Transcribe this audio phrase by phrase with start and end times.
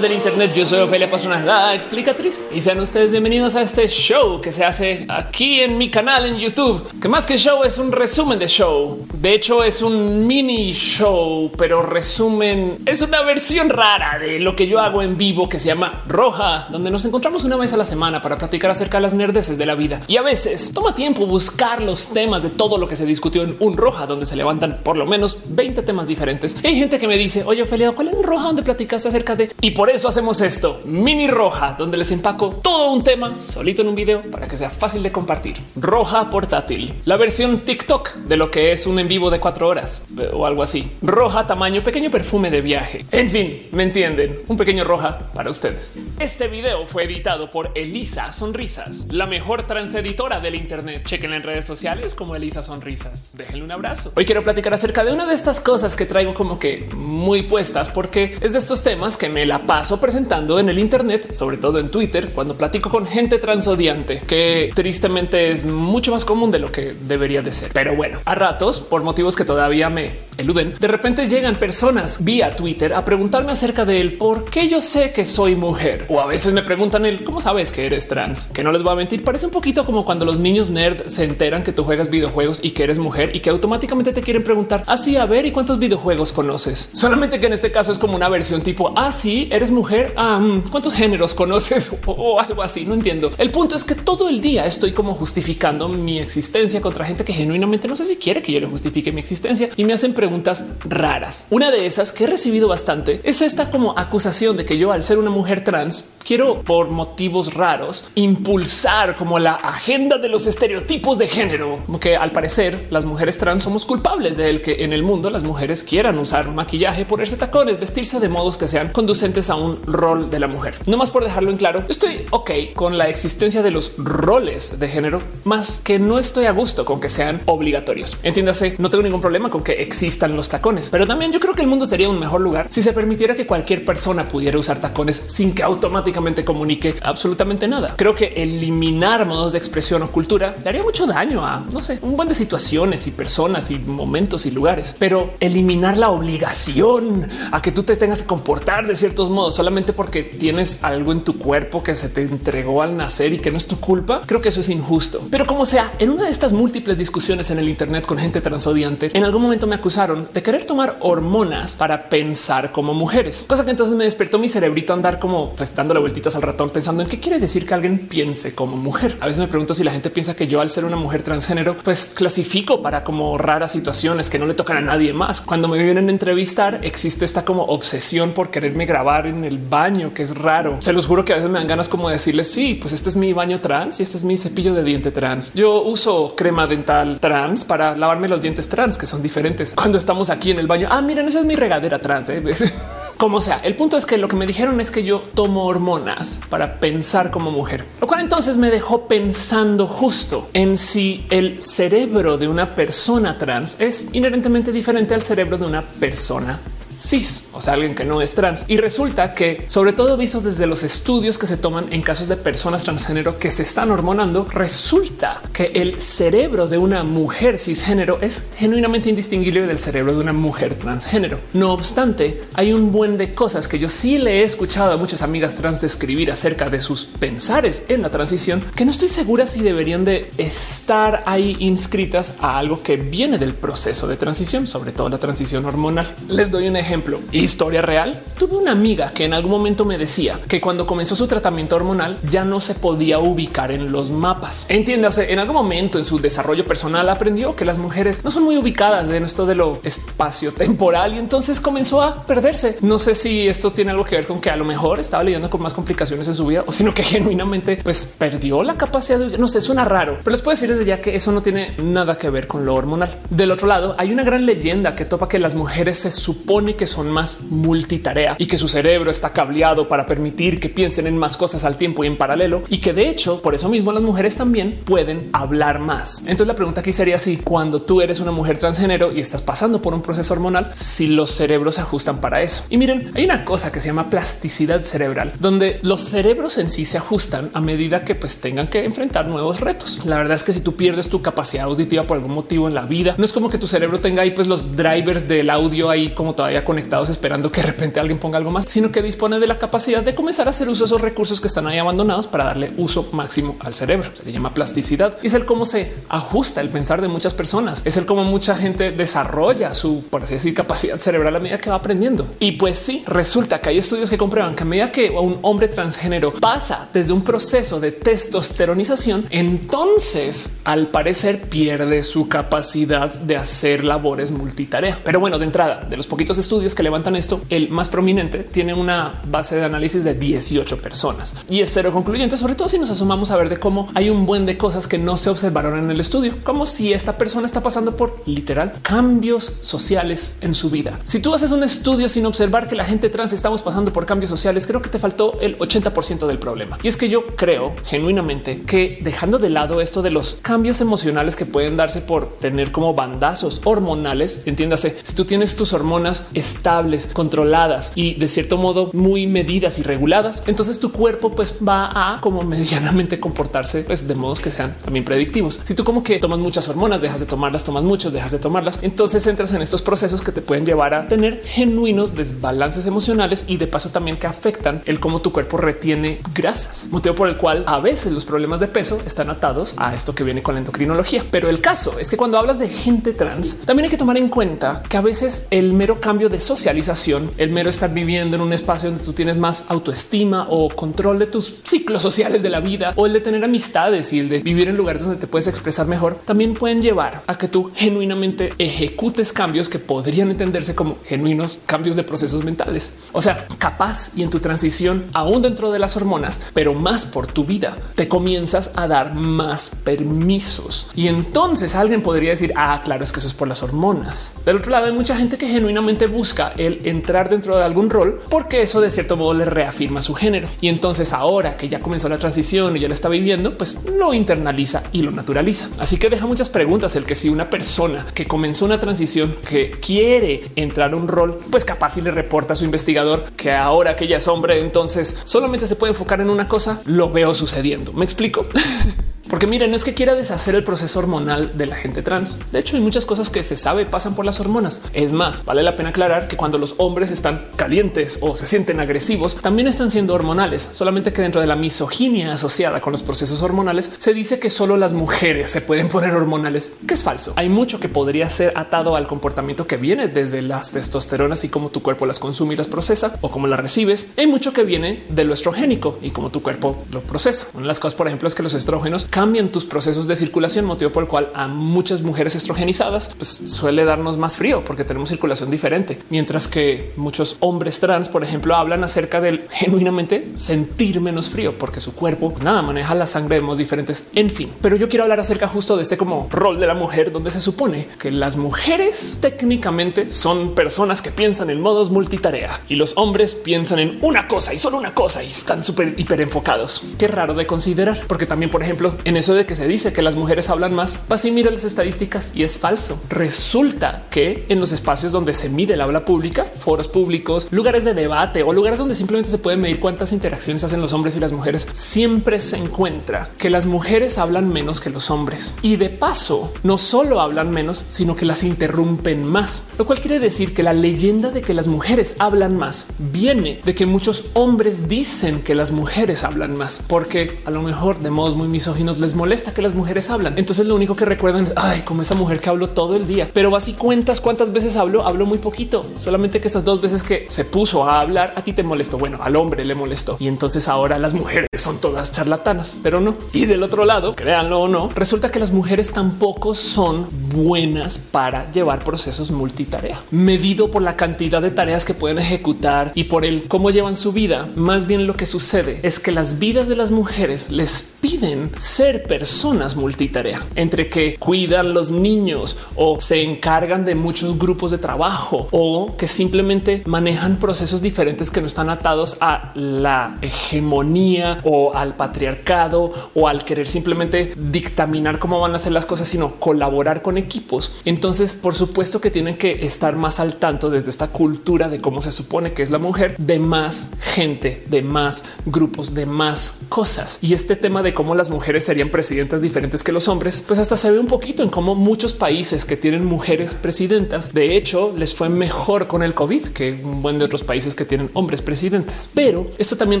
[0.00, 0.54] del Internet.
[0.54, 4.64] Yo soy Ofelia Pastrana, la explicatriz, y sean ustedes bienvenidos a este show que se
[4.64, 8.48] hace aquí en mi canal en YouTube, que más que show es un resumen de
[8.48, 9.06] show.
[9.12, 14.66] De hecho, es un mini show, pero resumen es una versión rara de lo que
[14.66, 17.84] yo hago en vivo que se llama Roja, donde nos encontramos una vez a la
[17.84, 20.00] semana para platicar acerca de las nerdeces de la vida.
[20.08, 23.56] Y a veces toma tiempo buscar los temas de todo lo que se discutió en
[23.60, 26.56] un Roja, donde se levantan por lo menos 20 temas diferentes.
[26.64, 29.52] Hay gente que me dice, oye, Ophelia, ¿cuál es el Roja donde platicaste acerca de?
[29.60, 33.88] Y por eso hacemos esto, mini Roja, donde les empaco todo un tema solito en
[33.88, 35.54] un video para que sea fácil de compartir.
[35.76, 40.04] Roja portátil, la versión TikTok de lo que es un en vivo de cuatro horas
[40.18, 40.90] eh, o algo así.
[41.02, 43.04] Roja tamaño pequeño perfume de viaje.
[43.10, 44.42] En fin, me entienden.
[44.48, 45.94] Un pequeño roja para ustedes.
[46.18, 51.06] Este video fue editado por Elisa Sonrisas, la mejor transeditora del Internet.
[51.06, 53.32] Chequen en redes sociales como Elisa Sonrisas.
[53.36, 54.12] Déjenle un abrazo.
[54.16, 57.88] Hoy quiero platicar acerca de una de estas cosas que traigo como que muy puestas
[57.88, 61.78] porque es de estos temas que me la paso presentando en el Internet, sobre todo
[61.78, 66.70] en Twitter, cuando platico con gente transodiante, que tristemente es mucho más común de lo
[66.70, 67.70] que debería de ser.
[67.72, 72.54] Pero bueno, a ratos, por motivos que todavía me eluden, de repente llegan personas vía
[72.54, 76.04] Twitter a preguntarme acerca de él por qué yo sé que soy mujer.
[76.10, 78.92] O a veces me preguntan el cómo sabes que eres trans, que no les voy
[78.92, 79.24] a mentir.
[79.24, 82.72] Parece un poquito como cuando los niños nerd se enteran que tú juegas videojuegos y
[82.72, 86.30] que eres mujer y que automáticamente te quieren preguntar así a ver y cuántos videojuegos
[86.32, 86.90] conoces.
[86.92, 90.14] Solamente que en este caso es como una versión tipo así ah, eres mujer.
[90.16, 92.84] Mm, cuántos géneros conoces o, algo así.
[92.84, 93.30] No entiendo.
[93.38, 97.32] El punto es que todo el día estoy como justificando mi existencia contra gente que
[97.32, 100.66] genuinamente no sé si quiere que yo le justifique mi existencia y me hacen preguntas
[100.84, 101.46] raras.
[101.50, 105.02] Una de esas que he recibido bastante es esta como acusación de que yo al
[105.02, 111.18] ser una mujer trans quiero por motivos raros impulsar como la agenda de los estereotipos
[111.18, 115.30] de género, que al parecer las mujeres trans somos culpables de que en el mundo
[115.30, 119.80] las mujeres quieran usar maquillaje, ponerse tacones, vestirse de modos que sean conducentes a un
[119.86, 120.74] rol de la mujer.
[120.86, 124.88] No más por dejarlo en claro, estoy ok con la existencia de los roles de
[124.88, 128.18] género, más que no estoy a gusto con que sean obligatorios.
[128.22, 131.62] Entiéndase, no tengo ningún problema con que existan los tacones, pero también yo creo que
[131.62, 135.22] el mundo sería un mejor lugar si se permitiera que cualquier persona pudiera usar tacones
[135.28, 137.94] sin que automáticamente comunique absolutamente nada.
[137.96, 141.98] Creo que eliminar modos de expresión o cultura le haría mucho daño a, no sé,
[142.02, 147.62] un buen de situaciones y personas y momentos y lugares, pero eliminar la obligación a
[147.62, 151.38] que tú te tengas que comportar de ciertos modos solamente porque tienes algo en tu
[151.38, 154.48] cuerpo que se te entregó al nacer y que no es tu culpa, creo que
[154.48, 155.26] eso es injusto.
[155.30, 159.10] Pero como sea, en una de estas múltiples discusiones en el Internet con gente transodiante,
[159.12, 163.70] en algún momento me acusaron de querer tomar hormonas para pensar como mujeres, cosa que
[163.70, 167.08] entonces me despertó mi cerebrito a andar como pues dándole vueltitas al ratón pensando en
[167.08, 169.16] qué quiere decir que alguien piense como mujer.
[169.20, 171.76] A veces me pregunto si la gente piensa que yo al ser una mujer transgénero,
[171.82, 175.40] pues clasifico para como raras situaciones que no le tocan a nadie más.
[175.40, 180.12] Cuando me vienen a entrevistar, existe esta como obsesión por quererme grabar en el baño,
[180.12, 180.76] que es raro.
[180.80, 183.16] Se los juro que a veces me dan ganas como decirles sí, pues este es
[183.16, 185.52] mi baño trans y este es mi cepillo de diente trans.
[185.54, 189.74] Yo uso crema dental trans para lavarme los dientes trans, que son diferentes.
[189.74, 192.30] Cuando estamos aquí en el baño, ah, miren, esa es mi regadera trans.
[192.30, 192.42] ¿eh?
[193.22, 196.40] Como sea, el punto es que lo que me dijeron es que yo tomo hormonas
[196.50, 202.36] para pensar como mujer, lo cual entonces me dejó pensando justo en si el cerebro
[202.36, 206.58] de una persona trans es inherentemente diferente al cerebro de una persona
[206.96, 208.64] cis, o sea, alguien que no es trans.
[208.68, 212.36] Y resulta que, sobre todo visto desde los estudios que se toman en casos de
[212.36, 218.50] personas transgénero que se están hormonando, resulta que el cerebro de una mujer cisgénero es
[218.56, 221.40] genuinamente indistinguible del cerebro de una mujer transgénero.
[221.52, 225.22] No obstante, hay un buen de cosas que yo sí le he escuchado a muchas
[225.22, 229.60] amigas trans describir acerca de sus pensares en la transición, que no estoy segura si
[229.60, 235.08] deberían de estar ahí inscritas a algo que viene del proceso de transición, sobre todo
[235.08, 236.14] la transición hormonal.
[236.28, 238.20] Les doy un ejemplo, historia real.
[238.38, 242.18] Tuve una amiga que en algún momento me decía que cuando comenzó su tratamiento hormonal
[242.28, 244.66] ya no se podía ubicar en los mapas.
[244.68, 248.56] Entiéndase, en algún momento en su desarrollo personal aprendió que las mujeres no son muy
[248.56, 252.76] ubicadas en esto de lo espacio temporal y entonces comenzó a perderse.
[252.82, 255.48] No sé si esto tiene algo que ver con que a lo mejor estaba lidiando
[255.48, 259.38] con más complicaciones en su vida o sino que genuinamente pues perdió la capacidad de
[259.38, 262.16] no sé, suena raro, pero les puedo decir desde ya que eso no tiene nada
[262.16, 263.20] que ver con lo hormonal.
[263.30, 266.86] Del otro lado, hay una gran leyenda que topa que las mujeres se supone que
[266.86, 271.36] son más multitarea y que su cerebro está cableado para permitir que piensen en más
[271.36, 274.36] cosas al tiempo y en paralelo y que de hecho por eso mismo las mujeres
[274.36, 276.20] también pueden hablar más.
[276.20, 279.82] Entonces la pregunta aquí sería si cuando tú eres una mujer transgénero y estás pasando
[279.82, 282.64] por un proceso hormonal si los cerebros se ajustan para eso.
[282.70, 286.84] Y miren, hay una cosa que se llama plasticidad cerebral, donde los cerebros en sí
[286.84, 290.04] se ajustan a medida que pues tengan que enfrentar nuevos retos.
[290.04, 292.86] La verdad es que si tú pierdes tu capacidad auditiva por algún motivo en la
[292.86, 296.10] vida, no es como que tu cerebro tenga ahí pues los drivers del audio ahí
[296.10, 299.46] como todavía conectados esperando que de repente alguien ponga algo más, sino que dispone de
[299.46, 302.44] la capacidad de comenzar a hacer uso de esos recursos que están ahí abandonados para
[302.44, 304.10] darle uso máximo al cerebro.
[304.12, 307.82] Se le llama plasticidad y es el cómo se ajusta el pensar de muchas personas.
[307.84, 311.70] Es el cómo mucha gente desarrolla su, por así decir, capacidad cerebral a medida que
[311.70, 312.26] va aprendiendo.
[312.38, 315.68] Y pues sí, resulta que hay estudios que comprueban que a medida que un hombre
[315.68, 323.84] transgénero pasa desde un proceso de testosteronización, entonces al parecer pierde su capacidad de hacer
[323.84, 324.98] labores multitarea.
[325.04, 328.74] Pero bueno, de entrada, de los poquitos estudios que levantan esto, el más prominente tiene
[328.74, 332.90] una base de análisis de 18 personas y es cero concluyente, sobre todo si nos
[332.90, 335.90] asomamos a ver de cómo hay un buen de cosas que no se observaron en
[335.90, 341.00] el estudio, como si esta persona está pasando por literal cambios sociales en su vida.
[341.04, 344.28] Si tú haces un estudio sin observar que la gente trans estamos pasando por cambios
[344.28, 346.76] sociales, creo que te faltó el 80% del problema.
[346.82, 351.34] Y es que yo creo genuinamente que dejando de lado esto de los cambios emocionales
[351.34, 357.08] que pueden darse por tener como bandazos hormonales, entiéndase, si tú tienes tus hormonas estables,
[357.12, 362.20] controladas y de cierto modo muy medidas y reguladas, entonces tu cuerpo pues va a
[362.20, 365.60] como medianamente comportarse pues de modos que sean también predictivos.
[365.62, 368.78] Si tú como que tomas muchas hormonas, dejas de tomarlas, tomas muchos, dejas de tomarlas,
[368.82, 373.56] entonces entras en estos procesos que te pueden llevar a tener genuinos desbalances emocionales y
[373.56, 377.64] de paso también que afectan el cómo tu cuerpo retiene grasas, motivo por el cual
[377.66, 381.24] a veces los problemas de peso están atados a esto que viene con la endocrinología.
[381.30, 384.28] Pero el caso es que cuando hablas de gente trans, también hay que tomar en
[384.28, 388.52] cuenta que a veces el mero cambio de socialización, el mero estar viviendo en un
[388.52, 392.92] espacio donde tú tienes más autoestima o control de tus ciclos sociales de la vida
[392.96, 395.86] o el de tener amistades y el de vivir en lugares donde te puedes expresar
[395.86, 401.60] mejor, también pueden llevar a que tú genuinamente ejecutes cambios que podrían entenderse como genuinos
[401.66, 402.94] cambios de procesos mentales.
[403.12, 407.26] O sea, capaz y en tu transición aún dentro de las hormonas, pero más por
[407.26, 410.90] tu vida, te comienzas a dar más permisos.
[410.94, 414.32] Y entonces alguien podría decir, ah, claro, es que eso es por las hormonas.
[414.46, 416.21] Del otro lado, hay mucha gente que genuinamente busca
[416.56, 420.48] el entrar dentro de algún rol porque eso de cierto modo le reafirma su género.
[420.60, 424.14] Y entonces ahora que ya comenzó la transición y ya la está viviendo, pues lo
[424.14, 425.68] internaliza y lo naturaliza.
[425.78, 429.70] Así que deja muchas preguntas el que si una persona que comenzó una transición que
[429.70, 433.96] quiere entrar a un rol, pues capaz y le reporta a su investigador que ahora
[433.96, 437.92] que ya es hombre, entonces solamente se puede enfocar en una cosa, lo veo sucediendo.
[437.92, 438.46] Me explico.
[439.32, 442.38] Porque miren, es que quiera deshacer el proceso hormonal de la gente trans.
[442.52, 444.82] De hecho, hay muchas cosas que se sabe pasan por las hormonas.
[444.92, 448.78] Es más, vale la pena aclarar que cuando los hombres están calientes o se sienten
[448.78, 450.68] agresivos, también están siendo hormonales.
[450.72, 454.76] Solamente que dentro de la misoginia asociada con los procesos hormonales, se dice que solo
[454.76, 457.32] las mujeres se pueden poner hormonales, que es falso.
[457.36, 461.70] Hay mucho que podría ser atado al comportamiento que viene desde las testosteronas y cómo
[461.70, 464.08] tu cuerpo las consume y las procesa o cómo las recibes.
[464.18, 467.46] Hay mucho que viene de lo estrogénico y cómo tu cuerpo lo procesa.
[467.54, 470.64] Una de las cosas, por ejemplo, es que los estrógenos cambian tus procesos de circulación,
[470.64, 475.10] motivo por el cual a muchas mujeres estrogenizadas pues, suele darnos más frío porque tenemos
[475.10, 481.30] circulación diferente, mientras que muchos hombres trans, por ejemplo, hablan acerca del genuinamente sentir menos
[481.30, 484.08] frío porque su cuerpo pues, nada maneja la sangre de modos diferentes.
[484.16, 487.12] En fin, pero yo quiero hablar acerca justo de este como rol de la mujer,
[487.12, 492.74] donde se supone que las mujeres técnicamente son personas que piensan en modos multitarea y
[492.74, 496.82] los hombres piensan en una cosa y solo una cosa y están súper hiper enfocados.
[496.98, 500.16] Qué raro de considerar, porque también, por ejemplo, eso de que se dice que las
[500.16, 503.00] mujeres hablan más, vas y mira las estadísticas y es falso.
[503.08, 507.94] Resulta que en los espacios donde se mide el habla pública, foros públicos, lugares de
[507.94, 511.32] debate o lugares donde simplemente se puede medir cuántas interacciones hacen los hombres y las
[511.32, 516.52] mujeres, siempre se encuentra que las mujeres hablan menos que los hombres y de paso
[516.62, 520.72] no solo hablan menos, sino que las interrumpen más, lo cual quiere decir que la
[520.72, 525.72] leyenda de que las mujeres hablan más viene de que muchos hombres dicen que las
[525.72, 529.74] mujeres hablan más, porque a lo mejor de modos muy misóginos les molesta que las
[529.74, 530.38] mujeres hablan.
[530.38, 533.30] Entonces lo único que recuerdan es ay, como esa mujer que habló todo el día,
[533.32, 535.84] pero así cuentas cuántas veces habló, habló muy poquito.
[535.96, 538.98] Solamente que esas dos veces que se puso a hablar a ti te molestó.
[538.98, 543.14] Bueno, al hombre le molestó y entonces ahora las mujeres son todas charlatanas, pero no.
[543.32, 548.50] Y del otro lado, créanlo o no, resulta que las mujeres tampoco son buenas para
[548.52, 553.48] llevar procesos multitarea, medido por la cantidad de tareas que pueden ejecutar y por el
[553.48, 554.48] cómo llevan su vida.
[554.56, 558.81] Más bien lo que sucede es que las vidas de las mujeres les piden ser
[558.82, 565.48] personas multitarea entre que cuidan los niños o se encargan de muchos grupos de trabajo
[565.52, 571.94] o que simplemente manejan procesos diferentes que no están atados a la hegemonía o al
[571.94, 577.18] patriarcado o al querer simplemente dictaminar cómo van a hacer las cosas, sino colaborar con
[577.18, 577.80] equipos.
[577.84, 582.02] Entonces, por supuesto que tienen que estar más al tanto desde esta cultura de cómo
[582.02, 587.18] se supone que es la mujer, de más gente, de más grupos, de más cosas.
[587.20, 590.78] Y este tema de cómo las mujeres serían presidentas diferentes que los hombres, pues hasta
[590.78, 595.14] se ve un poquito en cómo muchos países que tienen mujeres presidentas, de hecho, les
[595.14, 599.10] fue mejor con el COVID que un buen de otros países que tienen hombres presidentes.
[599.12, 600.00] Pero esto también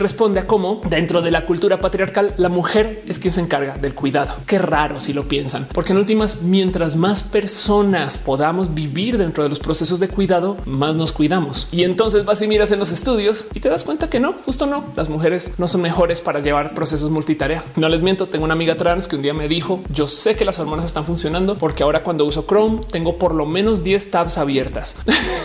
[0.00, 3.94] responde a cómo dentro de la cultura patriarcal la mujer es quien se encarga del
[3.94, 4.36] cuidado.
[4.46, 9.50] Qué raro si lo piensan, porque en últimas, mientras más personas podamos vivir dentro de
[9.50, 11.68] los procesos de cuidado, más nos cuidamos.
[11.72, 14.64] Y entonces vas y miras en los estudios y te das cuenta que no, justo
[14.64, 14.82] no.
[14.96, 17.62] Las mujeres no son mejores para llevar procesos multitarea.
[17.76, 20.44] No les miento, tengo una amiga trans que un día me dijo, yo sé que
[20.44, 24.38] las hormonas están funcionando porque ahora cuando uso Chrome tengo por lo menos 10 tabs
[24.38, 24.98] abiertas.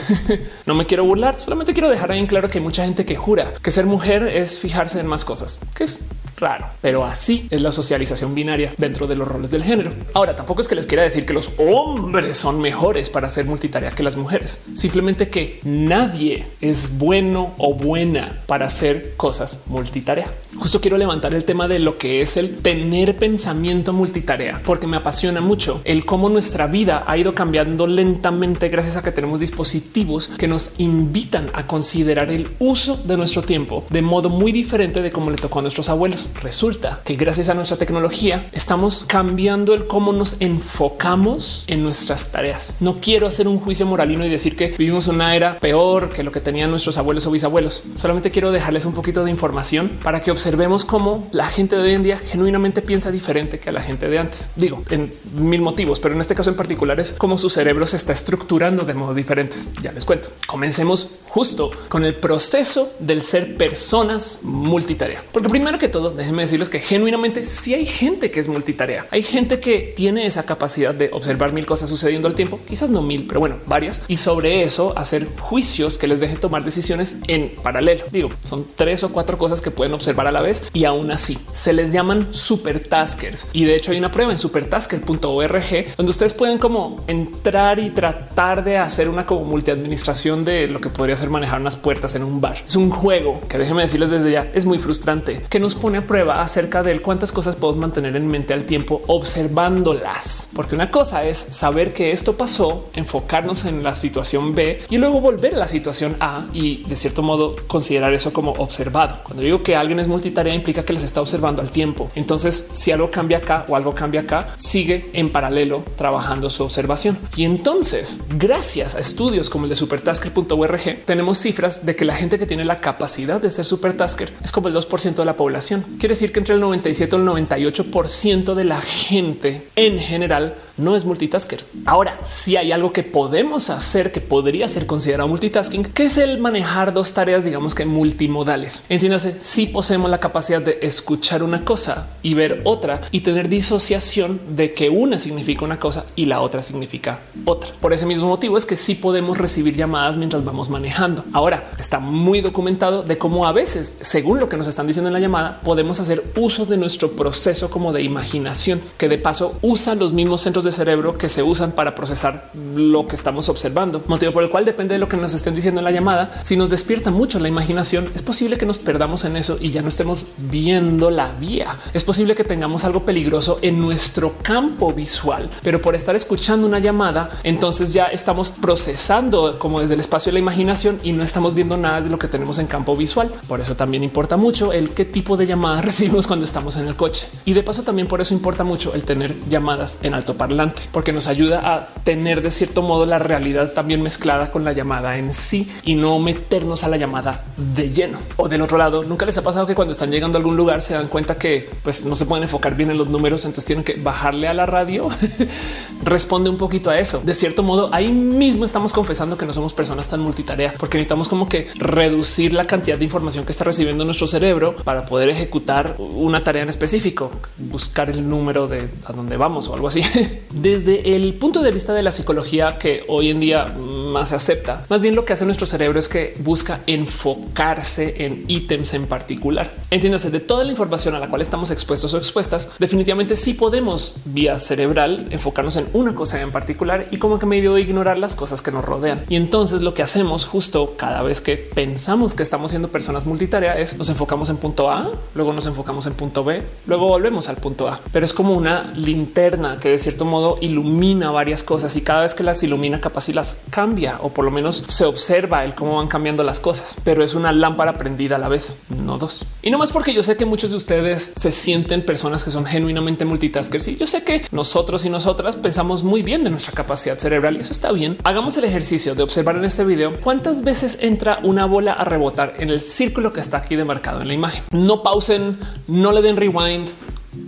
[0.67, 3.15] no me quiero burlar, solamente quiero dejar ahí en claro que hay mucha gente que
[3.15, 6.01] jura que ser mujer es fijarse en más cosas, que es
[6.37, 9.91] raro, pero así es la socialización binaria dentro de los roles del género.
[10.13, 13.91] Ahora, tampoco es que les quiera decir que los hombres son mejores para hacer multitarea
[13.91, 20.31] que las mujeres, simplemente que nadie es bueno o buena para hacer cosas multitarea.
[20.57, 24.97] Justo quiero levantar el tema de lo que es el tener pensamiento multitarea, porque me
[24.97, 30.27] apasiona mucho el cómo nuestra vida ha ido cambiando lentamente gracias a que tenemos dispositivos
[30.37, 35.11] que nos invitan a considerar el uso de nuestro tiempo de modo muy diferente de
[35.11, 36.26] cómo le tocó a nuestros abuelos.
[36.41, 42.75] Resulta que gracias a nuestra tecnología estamos cambiando el cómo nos enfocamos en nuestras tareas.
[42.79, 46.31] No quiero hacer un juicio moralino y decir que vivimos una era peor que lo
[46.31, 47.83] que tenían nuestros abuelos o bisabuelos.
[47.95, 51.93] Solamente quiero dejarles un poquito de información para que observemos cómo la gente de hoy
[51.93, 54.51] en día genuinamente piensa diferente que a la gente de antes.
[54.55, 57.97] Digo, en mil motivos, pero en este caso en particular es cómo su cerebro se
[57.97, 59.69] está estructurando de modos diferentes.
[59.81, 60.29] Ya les cuento.
[60.45, 65.23] Comencemos justo con el proceso del ser personas multitarea.
[65.31, 69.07] Porque primero que todo, déjenme decirles que genuinamente sí hay gente que es multitarea.
[69.11, 73.01] Hay gente que tiene esa capacidad de observar mil cosas sucediendo al tiempo, quizás no
[73.01, 74.03] mil, pero bueno, varias.
[74.07, 78.03] Y sobre eso hacer juicios que les dejen tomar decisiones en paralelo.
[78.11, 81.37] Digo, son tres o cuatro cosas que pueden observar a la vez y aún así
[81.51, 83.49] se les llaman supertaskers.
[83.53, 88.63] Y de hecho hay una prueba en supertasker.org donde ustedes pueden como entrar y tratar
[88.63, 92.41] de hacer una como multiadministración de lo que podría ser manejar unas puertas en un
[92.41, 92.63] bar.
[92.65, 96.06] Es un juego que déjenme decirles desde ya es muy frustrante que nos pone a
[96.07, 100.49] prueba acerca de cuántas cosas podemos mantener en mente al tiempo observándolas.
[100.55, 105.21] Porque una cosa es saber que esto pasó, enfocarnos en la situación B y luego
[105.21, 109.19] volver a la situación A y de cierto modo considerar eso como observado.
[109.23, 112.09] Cuando digo que alguien es multitarea implica que les está observando al tiempo.
[112.15, 117.17] Entonces, si algo cambia acá o algo cambia acá, sigue en paralelo trabajando su observación.
[117.35, 122.39] Y entonces, gracias a estudios como el de supertasker.org, tenemos cifras de que la gente
[122.39, 125.85] que tiene la capacidad de ser supertasker es como el 2% de la población.
[125.99, 130.95] Quiere decir que entre el 97 y el 98% de la gente en general no
[130.95, 131.65] es multitasker.
[131.85, 136.39] Ahora, si hay algo que podemos hacer que podría ser considerado multitasking, que es el
[136.39, 138.83] manejar dos tareas, digamos que multimodales.
[138.89, 144.39] Entiéndase, si poseemos la capacidad de escuchar una cosa y ver otra y tener disociación
[144.55, 147.71] de que una significa una cosa y la otra significa otra.
[147.79, 151.25] Por ese mismo motivo es que sí podemos recibir llamadas mientras vamos manejando.
[151.33, 155.13] Ahora está muy documentado de cómo a veces, según lo que nos están diciendo en
[155.13, 159.95] la llamada, podemos hacer uso de nuestro proceso como de imaginación, que de paso usa
[159.95, 164.43] los mismos centros cerebro que se usan para procesar lo que estamos observando, motivo por
[164.43, 166.41] el cual depende de lo que nos estén diciendo en la llamada.
[166.43, 169.81] Si nos despierta mucho la imaginación, es posible que nos perdamos en eso y ya
[169.81, 171.75] no estemos viendo la vía.
[171.93, 176.79] Es posible que tengamos algo peligroso en nuestro campo visual, pero por estar escuchando una
[176.79, 181.53] llamada, entonces ya estamos procesando como desde el espacio de la imaginación y no estamos
[181.53, 183.31] viendo nada de lo que tenemos en campo visual.
[183.47, 186.95] Por eso también importa mucho el qué tipo de llamada recibimos cuando estamos en el
[186.95, 187.27] coche.
[187.45, 190.56] Y de paso también por eso importa mucho el tener llamadas en alto parlante
[190.91, 195.17] porque nos ayuda a tener de cierto modo la realidad también mezclada con la llamada
[195.17, 197.45] en sí y no meternos a la llamada
[197.75, 198.19] de lleno.
[198.37, 200.81] O del otro lado, nunca les ha pasado que cuando están llegando a algún lugar
[200.81, 203.83] se dan cuenta que pues no se pueden enfocar bien en los números, entonces tienen
[203.83, 205.09] que bajarle a la radio.
[206.03, 207.21] Responde un poquito a eso.
[207.23, 211.27] De cierto modo, ahí mismo estamos confesando que no somos personas tan multitarea, porque necesitamos
[211.27, 215.95] como que reducir la cantidad de información que está recibiendo nuestro cerebro para poder ejecutar
[215.97, 220.01] una tarea en específico, buscar el número de a dónde vamos o algo así.
[220.53, 224.85] desde el punto de vista de la psicología que hoy en día más se acepta,
[224.89, 229.73] más bien lo que hace nuestro cerebro es que busca enfocarse en ítems en particular.
[229.91, 232.71] Entiéndase de toda la información a la cual estamos expuestos o expuestas.
[232.79, 237.77] Definitivamente sí podemos vía cerebral enfocarnos en una cosa en particular y como que medio
[237.77, 239.23] ignorar las cosas que nos rodean.
[239.29, 243.77] Y entonces lo que hacemos justo cada vez que pensamos que estamos siendo personas multitarea
[243.77, 247.57] es nos enfocamos en punto A, luego nos enfocamos en punto B, luego volvemos al
[247.57, 247.99] punto A.
[248.11, 252.35] Pero es como una linterna que de cierto modo ilumina varias cosas y cada vez
[252.35, 255.97] que las ilumina capaz y las cambia o por lo menos se observa el cómo
[255.97, 259.45] van cambiando las cosas, pero es una lámpara prendida a la vez, no dos.
[259.61, 262.65] Y no más porque yo sé que muchos de ustedes se sienten personas que son
[262.65, 267.17] genuinamente multitaskers y yo sé que nosotros y nosotras pensamos muy bien de nuestra capacidad
[267.17, 268.17] cerebral y eso está bien.
[268.23, 272.55] Hagamos el ejercicio de observar en este video cuántas veces entra una bola a rebotar
[272.59, 274.63] en el círculo que está aquí demarcado en la imagen.
[274.71, 276.87] No pausen, no le den rewind.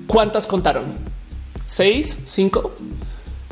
[0.07, 1.08] ¿Cuántas contaron?
[1.69, 2.17] ¿Seis?
[2.25, 2.71] ¿Cinco?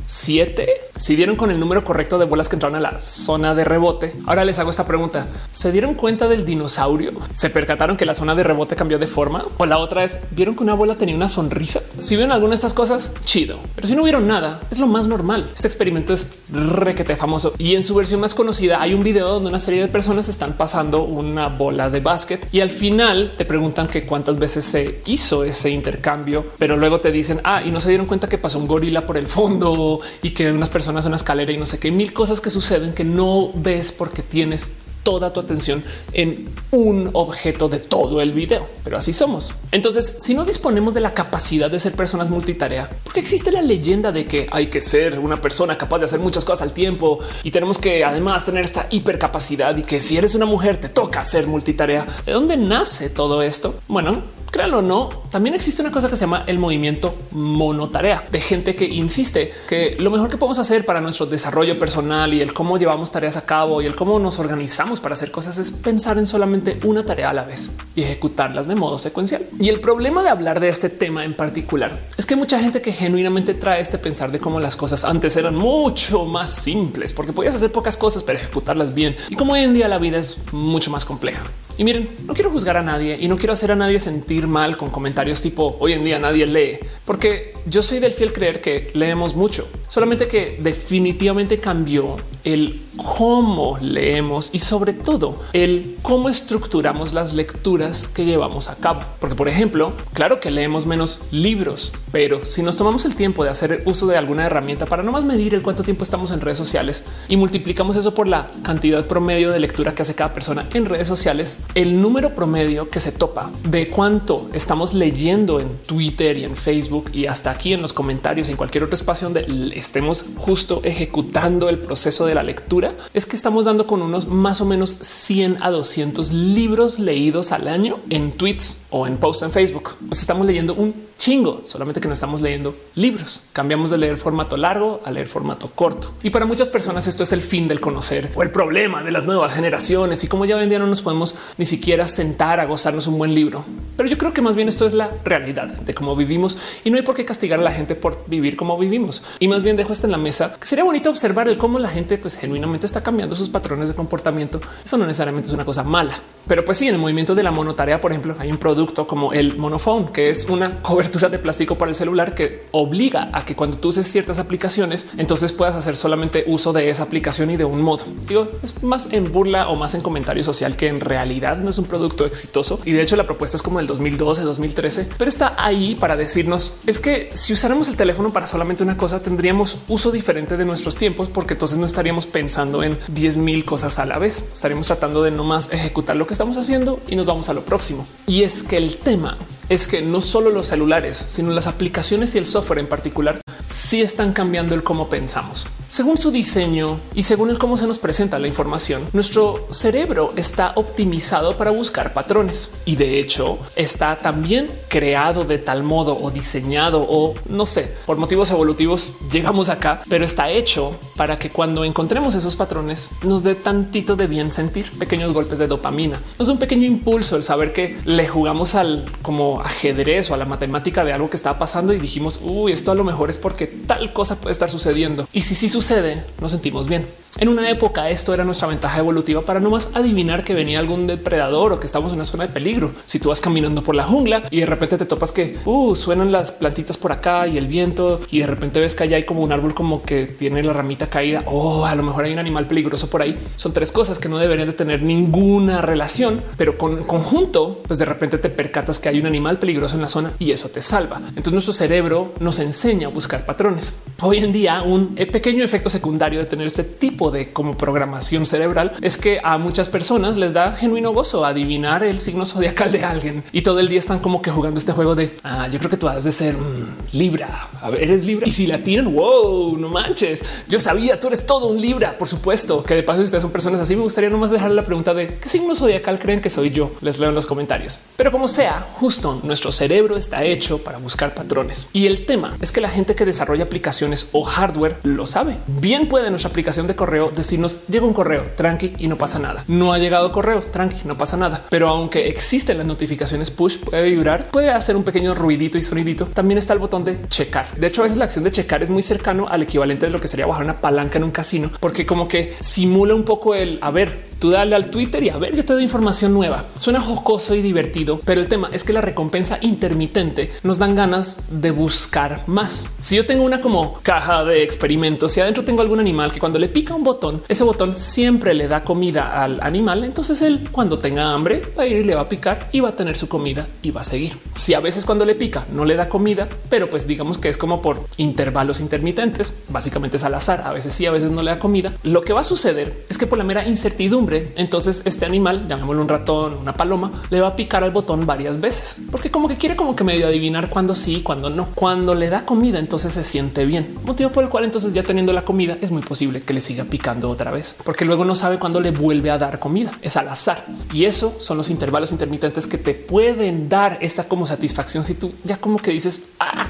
[0.07, 0.67] Siete.
[0.95, 4.13] Si dieron con el número correcto de bolas que entraron a la zona de rebote.
[4.25, 5.27] Ahora les hago esta pregunta.
[5.51, 7.11] ¿Se dieron cuenta del dinosaurio?
[7.33, 9.45] ¿Se percataron que la zona de rebote cambió de forma?
[9.57, 11.81] O la otra es, ¿vieron que una bola tenía una sonrisa?
[11.99, 13.59] Si vieron alguna de estas cosas, chido.
[13.75, 15.51] Pero si no vieron nada, es lo más normal.
[15.53, 17.53] Este experimento es requete famoso.
[17.57, 20.53] Y en su versión más conocida hay un video donde una serie de personas están
[20.53, 25.43] pasando una bola de básquet y al final te preguntan que cuántas veces se hizo
[25.43, 28.67] ese intercambio, pero luego te dicen, ah, y no se dieron cuenta que pasó un
[28.67, 31.91] gorila por el fondo y que unas personas en una escalera y no sé qué,
[31.91, 34.69] mil cosas que suceden que no ves porque tienes
[35.07, 39.53] toda tu atención en un objeto de todo el video, pero así somos.
[39.71, 44.11] Entonces, si no disponemos de la capacidad de ser personas multitarea, porque existe la leyenda
[44.11, 47.51] de que hay que ser una persona capaz de hacer muchas cosas al tiempo y
[47.51, 51.47] tenemos que además tener esta hipercapacidad y que si eres una mujer te toca ser
[51.47, 52.05] multitarea.
[52.25, 53.75] ¿De dónde nace todo esto?
[53.87, 58.41] Bueno, créanlo o no, también existe una cosa que se llama el movimiento monotarea de
[58.41, 62.53] gente que insiste que lo mejor que podemos hacer para nuestro desarrollo personal y el
[62.53, 66.17] cómo llevamos tareas a cabo y el cómo nos organizamos para hacer cosas es pensar
[66.17, 69.47] en solamente una tarea a la vez y ejecutarlas de modo secuencial.
[69.59, 72.91] Y el problema de hablar de este tema en particular es que mucha gente que
[72.91, 77.55] genuinamente trae este pensar de cómo las cosas antes eran mucho más simples porque podías
[77.55, 80.91] hacer pocas cosas pero ejecutarlas bien y como hoy en día la vida es mucho
[80.91, 81.43] más compleja.
[81.77, 84.75] Y miren, no quiero juzgar a nadie y no quiero hacer a nadie sentir mal
[84.77, 88.89] con comentarios tipo hoy en día nadie lee, porque yo soy del fiel creer que
[88.95, 97.13] leemos mucho, solamente que definitivamente cambió el cómo leemos y sobre todo el cómo estructuramos
[97.13, 99.01] las lecturas que llevamos a cabo.
[99.19, 103.49] Porque, por ejemplo, claro que leemos menos libros, pero si nos tomamos el tiempo de
[103.49, 106.57] hacer uso de alguna herramienta para no más medir el cuánto tiempo estamos en redes
[106.57, 110.85] sociales y multiplicamos eso por la cantidad promedio de lectura que hace cada persona en
[110.85, 116.43] redes sociales, el número promedio que se topa de cuánto estamos leyendo en Twitter y
[116.43, 120.81] en Facebook y hasta aquí en los comentarios en cualquier otro espacio donde estemos justo
[120.83, 124.91] ejecutando el proceso de la lectura es que estamos dando con unos más o menos
[124.91, 129.95] 100 a 200 libros leídos al año en tweets o en posts en Facebook.
[130.11, 133.41] Estamos leyendo un chingo, solamente que no estamos leyendo libros.
[133.53, 136.11] Cambiamos de leer formato largo a leer formato corto.
[136.23, 139.25] Y para muchas personas esto es el fin del conocer o el problema de las
[139.25, 140.23] nuevas generaciones.
[140.23, 143.65] Y como ya vendía, no nos podemos ni siquiera sentar a gozarnos un buen libro.
[143.95, 146.97] Pero yo creo que más bien esto es la realidad de cómo vivimos y no
[146.97, 149.23] hay por qué castigar a la gente por vivir como vivimos.
[149.39, 151.89] Y más bien dejo esto en la mesa, que sería bonito observar el cómo la
[151.89, 154.61] gente pues genuinamente está cambiando sus patrones de comportamiento.
[154.83, 156.21] Eso no necesariamente es una cosa mala.
[156.47, 159.33] Pero pues sí, en el movimiento de la monotarea, por ejemplo, hay un producto como
[159.33, 163.55] el monophone, que es una cobertura de plástico para el celular que obliga a que
[163.55, 167.63] cuando tú uses ciertas aplicaciones, entonces puedas hacer solamente uso de esa aplicación y de
[167.63, 168.03] un modo.
[168.27, 171.77] Digo, es más en burla o más en comentario social que en realidad no es
[171.77, 172.81] un producto exitoso.
[172.83, 176.73] Y de hecho la propuesta es como el 2012, 2013, pero está ahí para decirnos
[176.85, 180.97] es que si usáramos el teléfono para solamente una cosa, tendríamos uso diferente de nuestros
[180.97, 184.49] tiempos, porque entonces no estaríamos pensando en 10 mil cosas a la vez.
[184.51, 187.63] Estaríamos tratando de no más ejecutar lo que estamos haciendo y nos vamos a lo
[187.63, 188.05] próximo.
[188.25, 189.37] Y es que el tema
[189.69, 190.71] es que no solo los
[191.05, 195.67] sino las aplicaciones y el software en particular sí están cambiando el cómo pensamos.
[195.89, 200.73] Según su diseño y según el cómo se nos presenta la información, nuestro cerebro está
[200.75, 207.07] optimizado para buscar patrones y de hecho está también creado de tal modo o diseñado
[207.09, 212.35] o no sé, por motivos evolutivos llegamos acá, pero está hecho para que cuando encontremos
[212.35, 216.21] esos patrones nos dé tantito de bien sentir, pequeños golpes de dopamina.
[216.37, 220.37] Nos da un pequeño impulso el saber que le jugamos al como ajedrez o a
[220.37, 223.37] la matemática de algo que estaba pasando y dijimos, uy, esto a lo mejor es
[223.37, 225.27] porque que tal cosa puede estar sucediendo.
[225.33, 227.05] Y si sí sucede, nos sentimos bien.
[227.39, 231.05] En una época esto era nuestra ventaja evolutiva para no más adivinar que venía algún
[231.05, 232.93] depredador o que estamos en una zona de peligro.
[233.05, 236.31] Si tú vas caminando por la jungla y de repente te topas que uh, suenan
[236.31, 239.43] las plantitas por acá y el viento y de repente ves que allá hay como
[239.43, 242.39] un árbol como que tiene la ramita caída o oh, a lo mejor hay un
[242.39, 243.37] animal peligroso por ahí.
[243.55, 248.05] Son tres cosas que no deberían de tener ninguna relación, pero con conjunto, pues de
[248.05, 251.21] repente te percatas que hay un animal peligroso en la zona y eso te salva.
[251.29, 253.95] Entonces nuestro cerebro nos enseña a buscar patrones.
[254.21, 258.93] Hoy en día un pequeño efecto secundario de tener este tipo de como programación cerebral
[259.01, 263.43] es que a muchas personas les da genuino gozo adivinar el signo zodiacal de alguien
[263.51, 265.97] y todo el día están como que jugando este juego de ah, yo creo que
[265.97, 267.69] tú has de ser mm, Libra.
[267.99, 270.43] Eres Libra y si la tiran, wow, no manches.
[270.67, 272.83] Yo sabía, tú eres todo un Libra, por supuesto.
[272.83, 275.35] Que de paso, si ustedes son personas así, me gustaría nomás dejar la pregunta de
[275.35, 276.91] qué signo zodiacal creen que soy yo.
[277.01, 278.01] Les leo en los comentarios.
[278.17, 282.71] Pero como sea, justo nuestro cerebro está hecho para buscar patrones y el tema es
[282.71, 285.57] que la gente que desarrolla aplicaciones o hardware lo sabe.
[285.67, 289.63] Bien puede nuestra aplicación de correo decirnos llega un correo tranqui y no pasa nada.
[289.67, 291.61] No ha llegado correo tranqui, no pasa nada.
[291.69, 296.25] Pero aunque existen las notificaciones push, puede vibrar, puede hacer un pequeño ruidito y sonidito.
[296.25, 297.65] También está el botón de checar.
[297.75, 300.19] De hecho, a veces la acción de checar es muy cercano al equivalente de lo
[300.19, 303.77] que sería bajar una palanca en un casino, porque como que simula un poco el
[303.81, 306.65] a ver, tú dale al Twitter y a ver, yo te doy información nueva.
[306.77, 311.39] Suena jocoso y divertido, pero el tema es que la recompensa intermitente nos dan ganas
[311.49, 312.87] de buscar más.
[312.99, 316.59] Si yo tengo una como caja de experimentos y adentro tengo algún animal que cuando
[316.59, 320.03] le pica un botón, ese botón siempre le da comida al animal.
[320.03, 322.89] Entonces él cuando tenga hambre va a ir y le va a picar y va
[322.89, 324.37] a tener su comida y va a seguir.
[324.53, 327.57] Si a veces cuando le pica no le da comida, pero pues digamos que es
[327.57, 330.63] como por intervalos intermitentes, básicamente es al azar.
[330.65, 331.93] A veces sí, a veces no le da comida.
[332.03, 336.01] Lo que va a suceder es que por la mera incertidumbre, entonces este animal, llamémoslo
[336.01, 339.57] un ratón, una paloma, le va a picar al botón varias veces, porque como que
[339.57, 341.69] quiere como que medio adivinar cuándo sí, cuándo no.
[341.75, 345.33] Cuando le da comida, entonces se siente bien, motivo por el cual entonces ya teniendo
[345.33, 348.57] la comida es muy posible que le siga picando otra vez, porque luego no sabe
[348.57, 349.91] cuándo le vuelve a dar comida.
[350.01, 354.47] Es al azar y eso son los intervalos intermitentes que te pueden dar esta como
[354.47, 355.03] satisfacción.
[355.03, 356.65] Si tú ya como que dices, ah,